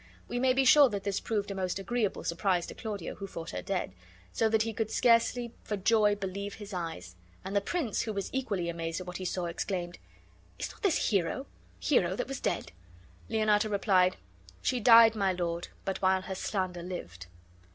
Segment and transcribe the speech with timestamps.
[0.27, 3.51] We may be sure that this proved a most agreeable surprise to Claudio, who thought
[3.51, 3.93] her dead,
[4.33, 8.27] so that be could scarcely for joy believe his eyes; and the prince, who was
[8.33, 9.99] equally amazed at what he saw, exclaimed:
[10.57, 11.45] "Is not this Hero,
[11.79, 12.71] Hero that was dead?"'
[13.29, 14.17] Leonato replied,
[14.63, 17.27] "She died, my lord, but while her slander lived."